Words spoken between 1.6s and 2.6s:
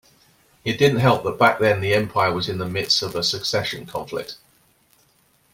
the empire was in